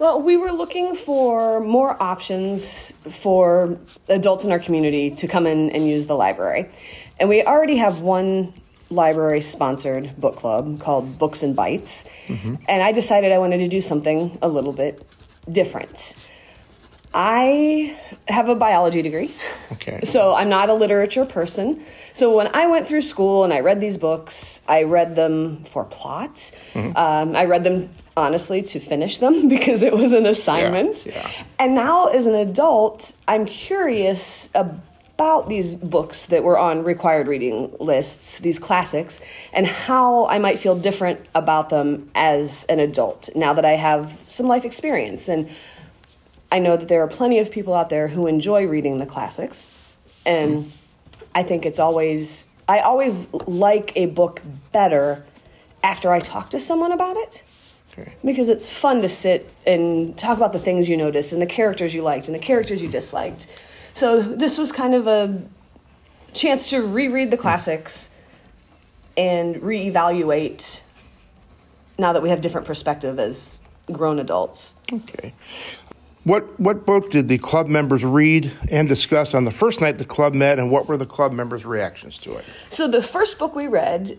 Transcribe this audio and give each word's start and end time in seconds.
Well, 0.00 0.22
we 0.22 0.38
were 0.38 0.50
looking 0.50 0.94
for 0.94 1.60
more 1.60 2.02
options 2.02 2.90
for 3.10 3.78
adults 4.08 4.46
in 4.46 4.50
our 4.50 4.58
community 4.58 5.10
to 5.10 5.28
come 5.28 5.46
in 5.46 5.68
and 5.72 5.86
use 5.86 6.06
the 6.06 6.16
library. 6.16 6.70
And 7.18 7.28
we 7.28 7.42
already 7.42 7.76
have 7.76 8.00
one 8.00 8.54
library 8.88 9.42
sponsored 9.42 10.18
book 10.18 10.36
club 10.36 10.80
called 10.80 11.18
Books 11.18 11.42
and 11.42 11.54
Bites. 11.54 12.06
And 12.66 12.82
I 12.82 12.92
decided 12.92 13.30
I 13.30 13.36
wanted 13.36 13.58
to 13.58 13.68
do 13.68 13.82
something 13.82 14.38
a 14.40 14.48
little 14.48 14.72
bit 14.72 15.06
different. 15.50 16.16
I 17.12 17.94
have 18.26 18.48
a 18.48 18.54
biology 18.54 19.02
degree. 19.02 19.34
Okay. 19.72 20.00
So 20.04 20.34
I'm 20.34 20.48
not 20.48 20.70
a 20.70 20.74
literature 20.74 21.26
person. 21.26 21.84
So 22.14 22.34
when 22.34 22.48
I 22.56 22.68
went 22.68 22.88
through 22.88 23.02
school 23.02 23.44
and 23.44 23.52
I 23.52 23.60
read 23.60 23.80
these 23.82 23.98
books, 23.98 24.62
I 24.66 24.84
read 24.84 25.14
them 25.14 25.64
for 25.64 25.84
plot. 25.84 26.52
Um, 26.74 27.36
I 27.36 27.44
read 27.44 27.64
them 27.64 27.90
honestly 28.20 28.62
to 28.62 28.78
finish 28.78 29.18
them 29.18 29.48
because 29.56 29.82
it 29.82 29.92
was 29.92 30.12
an 30.12 30.26
assignment. 30.26 31.06
yeah. 31.06 31.28
And 31.58 31.74
now 31.74 32.06
as 32.06 32.26
an 32.26 32.34
adult, 32.34 33.14
I'm 33.26 33.46
curious 33.46 34.50
about 34.54 35.48
these 35.48 35.74
books 35.74 36.26
that 36.26 36.44
were 36.44 36.58
on 36.58 36.84
required 36.84 37.26
reading 37.26 37.74
lists, 37.78 38.38
these 38.38 38.58
classics, 38.58 39.20
and 39.52 39.66
how 39.66 40.26
I 40.26 40.38
might 40.38 40.58
feel 40.60 40.76
different 40.76 41.20
about 41.34 41.68
them 41.68 42.10
as 42.14 42.64
an 42.64 42.80
adult 42.80 43.28
now 43.34 43.52
that 43.52 43.64
I 43.64 43.72
have 43.72 44.16
some 44.22 44.46
life 44.46 44.64
experience. 44.64 45.28
And 45.28 45.50
I 46.52 46.58
know 46.58 46.76
that 46.76 46.88
there 46.88 47.02
are 47.02 47.08
plenty 47.08 47.38
of 47.38 47.50
people 47.50 47.74
out 47.74 47.90
there 47.90 48.08
who 48.08 48.26
enjoy 48.26 48.66
reading 48.66 48.98
the 48.98 49.06
classics, 49.06 49.72
and 50.24 50.70
I 51.34 51.42
think 51.42 51.66
it's 51.66 51.78
always 51.78 52.48
I 52.68 52.80
always 52.80 53.32
like 53.32 53.92
a 53.96 54.06
book 54.06 54.40
better 54.72 55.24
after 55.82 56.12
I 56.12 56.20
talk 56.20 56.50
to 56.50 56.60
someone 56.60 56.92
about 56.92 57.16
it 57.16 57.42
Because 58.24 58.48
it's 58.48 58.72
fun 58.72 59.02
to 59.02 59.08
sit 59.08 59.50
and 59.66 60.16
talk 60.16 60.36
about 60.36 60.52
the 60.52 60.58
things 60.58 60.88
you 60.88 60.96
noticed 60.96 61.32
and 61.32 61.42
the 61.42 61.46
characters 61.46 61.94
you 61.94 62.02
liked 62.02 62.26
and 62.26 62.34
the 62.34 62.40
characters 62.40 62.82
you 62.82 62.88
disliked. 62.88 63.46
So 63.94 64.22
this 64.22 64.58
was 64.58 64.72
kind 64.72 64.94
of 64.94 65.06
a 65.06 65.42
chance 66.32 66.70
to 66.70 66.82
reread 66.82 67.30
the 67.30 67.36
classics 67.36 68.10
and 69.16 69.56
reevaluate 69.56 70.82
now 71.98 72.12
that 72.12 72.22
we 72.22 72.30
have 72.30 72.40
different 72.40 72.66
perspective 72.66 73.18
as 73.18 73.58
grown 73.92 74.18
adults. 74.18 74.76
Okay. 74.92 75.34
What 76.24 76.60
what 76.60 76.84
book 76.84 77.10
did 77.10 77.28
the 77.28 77.38
club 77.38 77.66
members 77.66 78.04
read 78.04 78.52
and 78.70 78.88
discuss 78.88 79.34
on 79.34 79.44
the 79.44 79.50
first 79.50 79.80
night 79.80 79.98
the 79.98 80.04
club 80.04 80.34
met, 80.34 80.58
and 80.58 80.70
what 80.70 80.86
were 80.86 80.98
the 80.98 81.06
club 81.06 81.32
members' 81.32 81.64
reactions 81.64 82.18
to 82.18 82.36
it? 82.36 82.44
So 82.68 82.88
the 82.88 83.02
first 83.02 83.38
book 83.38 83.54
we 83.54 83.66
read 83.66 84.18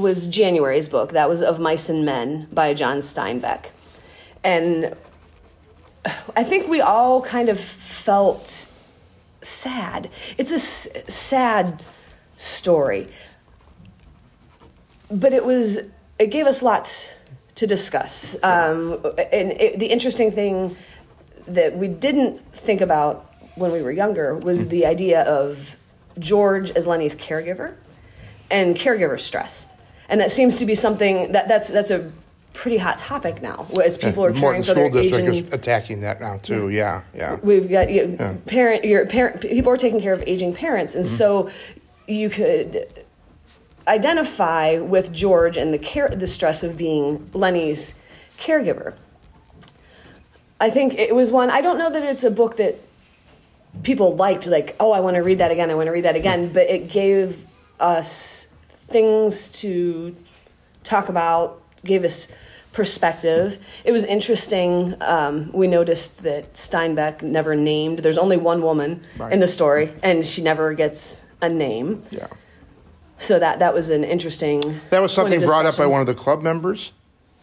was 0.00 0.28
January's 0.28 0.88
book. 0.88 1.12
That 1.12 1.28
was 1.28 1.42
Of 1.42 1.60
Mice 1.60 1.88
and 1.88 2.04
Men 2.04 2.48
by 2.52 2.74
John 2.74 2.98
Steinbeck. 2.98 3.66
And 4.44 4.96
I 6.36 6.44
think 6.44 6.68
we 6.68 6.80
all 6.80 7.22
kind 7.22 7.48
of 7.48 7.58
felt 7.58 8.70
sad. 9.42 10.10
It's 10.36 10.52
a 10.52 10.56
s- 10.56 10.88
sad 11.08 11.82
story. 12.36 13.08
But 15.10 15.32
it 15.32 15.44
was 15.44 15.80
it 16.18 16.26
gave 16.28 16.46
us 16.46 16.62
lots 16.62 17.10
to 17.54 17.66
discuss. 17.66 18.36
Um, 18.42 18.94
and 19.32 19.52
it, 19.52 19.78
the 19.78 19.86
interesting 19.86 20.30
thing 20.32 20.76
that 21.46 21.76
we 21.76 21.88
didn't 21.88 22.40
think 22.52 22.80
about 22.80 23.32
when 23.54 23.72
we 23.72 23.82
were 23.82 23.92
younger 23.92 24.36
was 24.36 24.68
the 24.68 24.86
idea 24.86 25.22
of 25.22 25.76
George 26.18 26.70
as 26.72 26.86
Lennie's 26.86 27.14
caregiver 27.14 27.74
and 28.50 28.76
caregiver 28.76 29.18
stress. 29.18 29.68
And 30.08 30.20
that 30.20 30.30
seems 30.30 30.58
to 30.58 30.66
be 30.66 30.74
something 30.74 31.32
that 31.32 31.48
that's 31.48 31.68
that's 31.68 31.90
a 31.90 32.10
pretty 32.54 32.78
hot 32.78 32.98
topic 32.98 33.40
now 33.40 33.68
as 33.84 33.96
people 33.96 34.24
are 34.24 34.30
caring 34.30 34.40
Morton 34.40 34.62
for 34.64 34.74
their 34.74 34.90
School 34.90 35.02
District 35.02 35.28
aging. 35.28 35.46
is 35.46 35.52
attacking 35.52 36.00
that 36.00 36.20
now 36.20 36.38
too. 36.38 36.70
Yeah, 36.70 37.02
yeah. 37.14 37.38
we've 37.42 37.68
got 37.68 37.90
you 37.90 38.08
know, 38.08 38.40
parent 38.46 38.84
your 38.84 39.06
parent 39.06 39.40
people 39.42 39.72
are 39.72 39.76
taking 39.76 40.00
care 40.00 40.12
of 40.12 40.22
aging 40.26 40.54
parents. 40.54 40.94
And 40.94 41.04
mm-hmm. 41.04 41.16
so 41.16 41.50
you 42.06 42.30
could 42.30 43.04
identify 43.86 44.78
with 44.78 45.12
George 45.12 45.56
and 45.56 45.72
the 45.72 45.78
care 45.78 46.08
the 46.08 46.26
stress 46.26 46.62
of 46.64 46.76
being 46.76 47.30
Lennie's 47.32 47.94
caregiver. 48.38 48.94
I 50.60 50.70
think 50.70 50.94
it 50.94 51.14
was 51.14 51.30
one 51.30 51.50
I 51.50 51.60
don't 51.60 51.78
know 51.78 51.90
that 51.90 52.02
it's 52.02 52.24
a 52.24 52.30
book 52.30 52.56
that 52.56 52.76
people 53.82 54.16
liked 54.16 54.46
like 54.46 54.74
oh 54.80 54.90
I 54.90 55.00
want 55.00 55.14
to 55.14 55.22
read 55.22 55.38
that 55.38 55.50
again 55.50 55.70
I 55.70 55.74
want 55.74 55.86
to 55.86 55.92
read 55.92 56.04
that 56.04 56.16
again 56.16 56.52
but 56.52 56.68
it 56.68 56.88
gave 56.90 57.46
us 57.78 58.52
things 58.88 59.48
to 59.60 60.14
talk 60.84 61.08
about 61.08 61.60
gave 61.84 62.04
us 62.04 62.28
perspective 62.72 63.58
it 63.84 63.92
was 63.92 64.04
interesting 64.04 64.94
um, 65.02 65.50
we 65.52 65.66
noticed 65.66 66.22
that 66.22 66.52
steinbeck 66.54 67.22
never 67.22 67.54
named 67.56 67.98
there's 68.00 68.18
only 68.18 68.36
one 68.36 68.62
woman 68.62 69.04
Right. 69.18 69.32
in 69.32 69.40
the 69.40 69.48
story 69.48 69.92
and 70.02 70.24
she 70.24 70.42
never 70.42 70.74
gets 70.74 71.22
a 71.42 71.48
name 71.48 72.02
Yeah. 72.10 72.26
so 73.18 73.38
that 73.38 73.58
that 73.58 73.74
was 73.74 73.90
an 73.90 74.04
interesting 74.04 74.60
That 74.90 75.00
was 75.00 75.12
something 75.12 75.40
brought 75.44 75.66
up 75.66 75.76
by 75.76 75.86
one 75.86 76.00
of 76.00 76.06
the 76.06 76.14
club 76.14 76.42
members. 76.42 76.92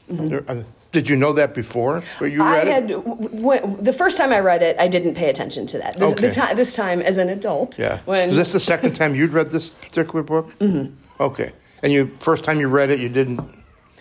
There- 0.07 0.43
uh, 0.47 0.63
Did 0.95 1.09
you 1.09 1.17
know 1.17 1.33
that 1.33 1.53
before? 1.53 2.03
But 2.19 2.31
you 2.31 2.41
I 2.41 2.53
read 2.53 2.67
had 2.67 2.89
it? 2.89 3.03
w- 3.03 3.77
the 3.81 3.91
first 3.91 4.17
time 4.17 4.31
I 4.31 4.39
read 4.39 4.61
it, 4.63 4.77
I 4.79 4.87
didn't 4.87 5.13
pay 5.15 5.29
attention 5.29 5.67
to 5.67 5.77
that. 5.79 5.97
The, 5.97 6.05
Okay. 6.05 6.27
the 6.27 6.33
ti- 6.33 6.53
this 6.55 6.73
time, 6.73 7.01
as 7.01 7.17
an 7.17 7.27
adult, 7.27 7.77
Yeah. 7.77 7.99
when 8.05 8.29
Was 8.29 8.37
this 8.37 8.53
the 8.53 8.61
second 8.61 8.93
time 8.95 9.13
you'd 9.13 9.33
read 9.33 9.51
this 9.51 9.71
particular 9.71 10.23
book? 10.23 10.57
Mm-hmm. 10.59 10.93
Okay. 11.21 11.51
And 11.83 11.91
you 11.91 12.09
first 12.21 12.45
time 12.45 12.61
you 12.61 12.69
read 12.69 12.91
it, 12.91 13.01
you 13.01 13.09
didn't 13.09 13.41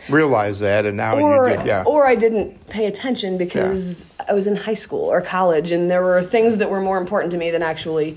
realize 0.08 0.60
that, 0.60 0.86
and 0.86 0.96
now 0.96 1.16
or 1.18 1.48
you 1.50 1.56
did. 1.56 1.66
Yeah. 1.66 1.82
or 1.84 2.06
I 2.06 2.14
didn't 2.14 2.68
pay 2.68 2.86
attention 2.86 3.38
because 3.38 4.06
I 4.28 4.34
was 4.34 4.46
in 4.46 4.54
high 4.54 4.74
school 4.74 5.06
or 5.10 5.20
college, 5.20 5.72
and 5.72 5.90
there 5.90 6.02
were 6.04 6.22
things 6.22 6.58
that 6.58 6.70
were 6.70 6.80
more 6.80 6.98
important 6.98 7.32
to 7.32 7.38
me 7.38 7.50
than 7.50 7.64
actually, 7.64 8.16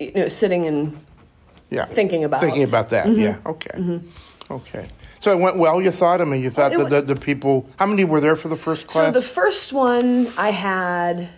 you 0.00 0.10
know, 0.14 0.26
sitting 0.26 0.66
and 0.66 0.98
yeah. 1.70 1.84
thinking 1.84 2.24
about. 2.24 2.40
Thinking 2.40 2.64
about 2.64 2.88
that. 2.88 3.06
Mm-hmm. 3.06 3.20
Yeah. 3.20 3.36
Okay. 3.46 4.00
Okay. 4.50 4.86
So 5.20 5.32
it 5.32 5.40
went 5.40 5.56
well. 5.58 5.80
You 5.82 5.90
thought? 5.90 6.20
I 6.20 6.24
mean, 6.24 6.42
you 6.42 6.50
thought 6.50 6.72
that 6.72 6.88
the, 6.90 7.02
the 7.14 7.16
people. 7.20 7.68
How 7.78 7.86
many 7.86 8.04
were 8.04 8.20
there 8.20 8.36
for 8.36 8.48
the 8.48 8.56
first 8.56 8.86
class? 8.86 9.06
So 9.06 9.10
the 9.10 9.22
first 9.22 9.72
one, 9.72 10.28
I 10.38 10.50
had 10.50 11.28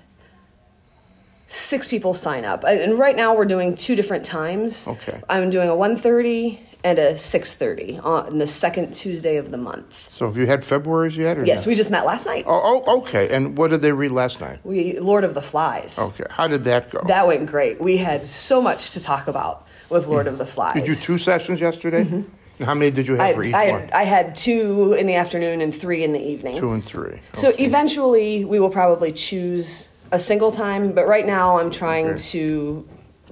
six 1.46 1.88
people 1.88 2.12
sign 2.14 2.44
up, 2.44 2.64
I- 2.64 2.72
and 2.72 2.98
right 2.98 3.16
now 3.16 3.34
we're 3.34 3.46
doing 3.46 3.74
two 3.76 3.96
different 3.96 4.24
times. 4.26 4.86
Okay. 4.86 5.20
I'm 5.30 5.48
doing 5.50 5.68
a 5.68 5.74
1:30 5.74 6.58
and 6.84 6.98
a 6.98 7.14
6:30 7.14 7.98
on 8.04 8.38
the 8.38 8.46
second 8.46 8.92
Tuesday 8.94 9.36
of 9.36 9.50
the 9.50 9.56
month. 9.56 10.08
so 10.12 10.26
have 10.26 10.36
you 10.36 10.46
had 10.46 10.62
February's 10.64 11.16
yet? 11.16 11.38
Or 11.38 11.44
Yes, 11.44 11.66
no? 11.66 11.70
we 11.70 11.74
just 11.74 11.90
met 11.90 12.04
last 12.04 12.26
night. 12.26 12.44
Oh, 12.46 12.82
oh, 12.86 12.98
okay. 13.00 13.28
And 13.34 13.56
what 13.56 13.70
did 13.70 13.80
they 13.80 13.92
read 13.92 14.12
last 14.12 14.40
night? 14.40 14.58
We 14.62 14.98
Lord 15.00 15.24
of 15.24 15.32
the 15.34 15.42
Flies. 15.42 15.98
Okay. 15.98 16.24
How 16.30 16.46
did 16.46 16.64
that 16.64 16.90
go? 16.90 17.00
That 17.06 17.26
went 17.26 17.46
great. 17.46 17.80
We 17.80 17.96
had 17.96 18.26
so 18.26 18.60
much 18.60 18.90
to 18.92 19.00
talk 19.00 19.26
about 19.26 19.66
with 19.90 20.06
Lord 20.06 20.26
of 20.26 20.36
the 20.38 20.46
Flies. 20.46 20.74
did 20.74 20.86
you 20.86 20.94
two 20.94 21.16
sessions 21.18 21.60
yesterday? 21.60 22.02
And 22.02 22.30
how 22.64 22.74
many 22.74 22.90
did 22.90 23.06
you 23.06 23.14
have 23.14 23.20
I, 23.28 23.32
for 23.32 23.44
each 23.44 23.54
I, 23.54 23.70
one? 23.70 23.90
I 23.92 24.04
had 24.04 24.34
two 24.34 24.92
in 24.94 25.06
the 25.06 25.14
afternoon 25.14 25.60
and 25.60 25.74
three 25.74 26.04
in 26.04 26.12
the 26.12 26.20
evening. 26.20 26.58
Two 26.58 26.72
and 26.72 26.84
three. 26.84 27.20
So 27.34 27.52
eventually, 27.58 28.44
we 28.44 28.58
will 28.60 28.70
probably 28.70 29.12
choose 29.12 29.88
a 30.10 30.18
single 30.18 30.50
time, 30.50 30.92
but 30.92 31.06
right 31.06 31.26
now, 31.26 31.58
I'm 31.58 31.70
trying 31.70 32.06
Okay. 32.06 32.18
to 32.18 32.88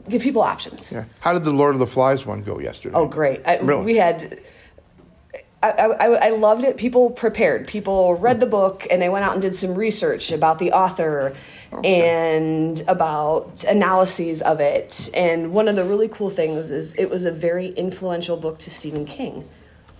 give 0.09 0.22
people 0.22 0.42
options. 0.42 0.92
Yeah. 0.92 1.04
How 1.20 1.32
did 1.32 1.44
the 1.44 1.53
Lord 1.53 1.75
of 1.75 1.81
the 1.81 1.87
Flies 1.87 2.25
one 2.26 2.42
go 2.42 2.60
yesterday? 2.60 2.94
Oh, 2.97 3.06
great! 3.06 3.41
I, 3.47 3.56
Really? 3.59 3.84
We 3.84 3.97
had. 3.97 4.38
I, 5.62 5.70
I, 5.70 6.06
I 6.26 6.31
loved 6.31 6.64
it. 6.64 6.76
People 6.76 7.10
prepared. 7.10 7.66
People 7.66 8.14
read 8.14 8.38
the 8.38 8.47
book 8.47 8.87
and 8.91 9.03
they 9.03 9.08
went 9.08 9.25
out 9.25 9.32
and 9.32 9.43
did 9.43 9.54
some 9.54 9.75
research 9.75 10.31
about 10.31 10.58
the 10.60 10.70
author 10.72 11.34
and 11.84 12.82
about 12.88 13.65
analyses 13.65 14.43
of 14.43 14.60
it. 14.60 15.10
And 15.15 15.53
one 15.53 15.69
of 15.69 15.77
the 15.77 15.84
really 15.84 16.09
cool 16.09 16.31
things 16.31 16.71
is 16.71 16.94
it 16.94 17.10
was 17.10 17.25
a 17.25 17.32
very 17.32 17.69
influential 17.69 18.37
book 18.37 18.59
to 18.60 18.71
Stephen 18.71 19.04
King. 19.04 19.49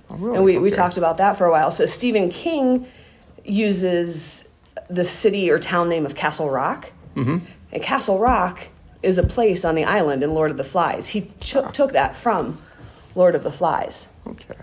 Oh, 0.09 0.17
really? 0.17 0.37
And 0.37 0.45
we, 0.45 0.59
we 0.59 0.71
talked 0.71 0.97
about 0.97 1.19
that 1.19 1.37
for 1.37 1.47
a 1.47 1.51
while. 1.51 1.71
So 1.71 1.87
Stephen 1.87 2.31
King 2.31 2.87
uses 3.45 4.49
the 4.89 5.05
city 5.05 5.51
or 5.51 5.59
town 5.59 5.89
name 5.89 6.07
of 6.07 6.15
Castle 6.15 6.51
Rock. 6.51 6.93
Mm-hmm. 7.15 7.45
And 7.73 7.83
Castle 7.83 8.19
Rock 8.19 8.69
is 9.03 9.19
a 9.19 9.23
place 9.23 9.65
on 9.65 9.75
the 9.75 9.85
island 9.85 10.23
in 10.23 10.33
Lord 10.35 10.51
of 10.51 10.57
the 10.57 10.65
Flies. 10.65 11.09
He 11.09 11.33
ch- 11.41 11.57
took 11.73 11.93
that 11.93 12.17
from 12.17 12.61
Lord 13.15 13.35
of 13.35 13.43
the 13.43 13.53
Flies. 13.53 14.09
Okay. 14.27 14.55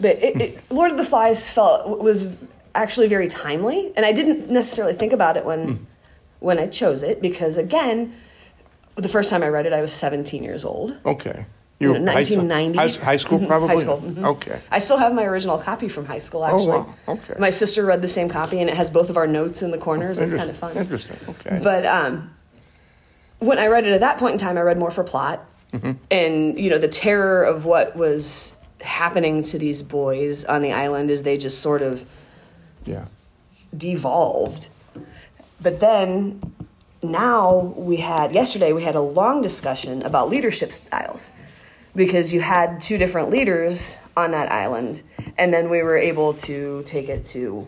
But 0.00 0.22
it, 0.22 0.40
it, 0.40 0.70
Lord 0.70 0.90
of 0.90 0.96
the 0.96 1.04
Flies 1.04 1.50
felt 1.50 2.00
was 2.00 2.36
actually 2.74 3.08
very 3.08 3.28
timely, 3.28 3.92
and 3.96 4.04
I 4.04 4.12
didn't 4.12 4.50
necessarily 4.50 4.94
think 4.94 5.12
about 5.12 5.36
it 5.36 5.44
when 5.44 5.86
when 6.40 6.58
I 6.58 6.66
chose 6.66 7.02
it 7.02 7.22
because 7.22 7.56
again, 7.58 8.14
the 8.96 9.08
first 9.08 9.30
time 9.30 9.42
I 9.42 9.48
read 9.48 9.66
it, 9.66 9.72
I 9.72 9.80
was 9.80 9.92
17 9.92 10.42
years 10.42 10.64
old. 10.64 10.94
Okay. 11.06 11.46
You 11.80 11.88
know, 11.92 11.94
high 12.12 12.14
1990. 12.22 12.78
High, 12.78 13.04
high 13.04 13.16
school, 13.16 13.38
probably? 13.46 13.76
High 13.76 13.82
school. 13.82 13.98
mhm. 14.00 14.24
Okay. 14.24 14.60
I 14.70 14.78
still 14.78 14.98
have 14.98 15.12
my 15.12 15.24
original 15.24 15.58
copy 15.58 15.88
from 15.88 16.06
high 16.06 16.18
school, 16.20 16.44
actually. 16.44 16.68
Oh, 16.68 16.94
wow. 17.08 17.14
Okay. 17.14 17.34
My 17.38 17.50
sister 17.50 17.84
read 17.84 18.00
the 18.02 18.08
same 18.08 18.28
copy, 18.28 18.60
and 18.60 18.70
it 18.70 18.76
has 18.76 18.90
both 18.90 19.10
of 19.10 19.16
our 19.16 19.26
notes 19.26 19.62
in 19.62 19.70
the 19.72 19.78
corners. 19.78 20.20
It's 20.20 20.34
kind 20.34 20.48
of 20.50 20.56
fun. 20.56 20.76
Interesting. 20.76 21.16
Okay. 21.30 21.60
But 21.62 21.84
um, 21.86 22.30
when 23.40 23.58
I 23.58 23.66
read 23.66 23.86
it 23.86 23.92
at 23.92 24.00
that 24.00 24.18
point 24.18 24.34
in 24.34 24.38
time, 24.38 24.56
I 24.56 24.60
read 24.60 24.78
more 24.78 24.90
for 24.90 25.04
plot, 25.04 25.44
Mm-hmm. 25.72 25.92
and 26.08 26.56
you 26.60 26.70
know 26.70 26.78
the 26.78 26.86
terror 26.86 27.42
of 27.42 27.66
what 27.66 27.96
was 27.96 28.54
happening 28.80 29.42
to 29.42 29.58
these 29.58 29.82
boys 29.82 30.44
on 30.44 30.62
the 30.62 30.70
island 30.72 31.10
is 31.10 31.24
they 31.24 31.36
just 31.36 31.60
sort 31.62 31.82
of 31.82 32.06
yeah. 32.84 33.06
devolved. 33.76 34.68
But 35.62 35.80
then 35.80 36.40
now 37.02 37.74
we 37.76 37.96
had 37.96 38.34
yesterday 38.34 38.72
we 38.72 38.82
had 38.82 38.94
a 38.94 39.00
long 39.00 39.42
discussion 39.42 40.02
about 40.02 40.28
leadership 40.28 40.72
styles. 40.72 41.32
Because 41.96 42.32
you 42.32 42.40
had 42.40 42.80
two 42.80 42.98
different 42.98 43.30
leaders 43.30 43.96
on 44.16 44.32
that 44.32 44.50
island 44.50 45.04
and 45.38 45.54
then 45.54 45.70
we 45.70 45.80
were 45.80 45.96
able 45.96 46.34
to 46.34 46.82
take 46.84 47.08
it 47.08 47.24
to 47.26 47.64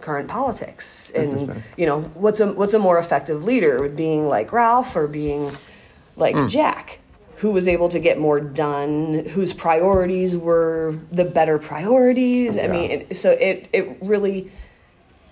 current 0.00 0.28
politics 0.28 1.10
and 1.10 1.60
you 1.76 1.84
know 1.84 2.02
what's 2.14 2.38
a 2.38 2.52
what's 2.52 2.72
a 2.74 2.78
more 2.78 3.00
effective 3.00 3.42
leader? 3.44 3.88
Being 3.88 4.28
like 4.28 4.52
Ralph 4.52 4.94
or 4.94 5.08
being 5.08 5.50
like 6.16 6.36
hmm. 6.36 6.46
Jack 6.46 7.00
who 7.38 7.52
was 7.52 7.68
able 7.68 7.88
to 7.88 8.00
get 8.00 8.18
more 8.18 8.40
done 8.40 9.24
whose 9.26 9.52
priorities 9.52 10.36
were 10.36 10.98
the 11.12 11.24
better 11.24 11.58
priorities. 11.58 12.58
I 12.58 12.66
mean 12.66 12.90
it, 12.90 13.16
so 13.16 13.30
it 13.30 13.68
it 13.72 13.98
really 14.00 14.50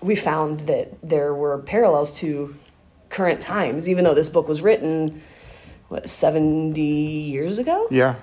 we 0.01 0.15
found 0.15 0.61
that 0.67 0.97
there 1.01 1.33
were 1.33 1.57
parallels 1.59 2.17
to 2.19 2.55
current 3.09 3.41
times. 3.41 3.89
Even 3.89 4.03
though 4.03 4.13
this 4.13 4.29
book 4.29 4.47
was 4.47 4.61
written 4.61 5.21
what 5.89 6.09
70 6.09 6.81
years 6.81 7.57
ago? 7.57 7.87
Yeah, 7.89 8.15